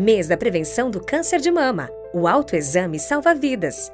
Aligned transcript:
Mês 0.00 0.28
da 0.28 0.36
prevenção 0.36 0.92
do 0.92 1.04
câncer 1.04 1.40
de 1.40 1.50
mama. 1.50 1.90
O 2.14 2.28
autoexame 2.28 3.00
salva 3.00 3.34
vidas. 3.34 3.92